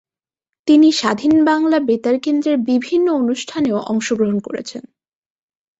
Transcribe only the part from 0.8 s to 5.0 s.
স্বাধীন বাংলা বেতার কেন্দ্রের বিভিন্ন অনুষ্ঠানেও অংশগ্রহণ করেছেন।